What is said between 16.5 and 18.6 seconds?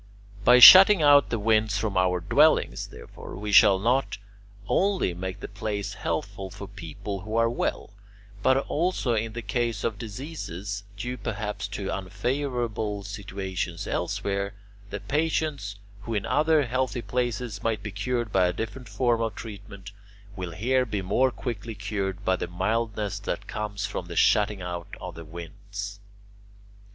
healthy places might be cured by a